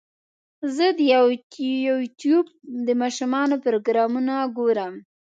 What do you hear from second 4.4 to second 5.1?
ګورم.